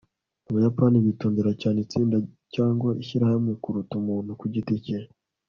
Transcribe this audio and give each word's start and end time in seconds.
Abayapani 0.49 0.97
bitondera 1.05 1.51
cyane 1.61 1.77
itsinda 1.85 2.17
cyangwa 2.55 2.89
ishyirahamwe 3.01 3.53
kuruta 3.63 3.93
umuntu 4.01 4.31
ku 4.39 4.45
giti 4.53 4.75
cye 4.85 4.97